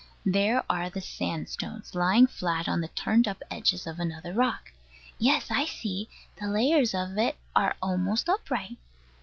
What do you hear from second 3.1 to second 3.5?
up